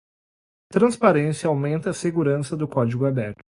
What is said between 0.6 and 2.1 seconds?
Transparência aumenta a